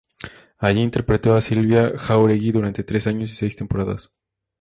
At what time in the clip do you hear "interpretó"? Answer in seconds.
0.81-1.35